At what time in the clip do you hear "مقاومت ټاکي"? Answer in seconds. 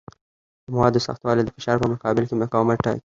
2.43-2.99